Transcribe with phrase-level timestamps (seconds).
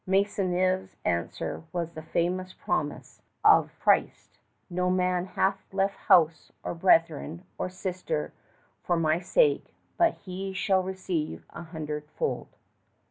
[0.07, 7.45] Maisonneuve's answer was the famous promise of Christ: "No man hath left house or brethren
[7.59, 8.33] or sister
[8.81, 12.47] for my sake but he shall receive a hundredfold."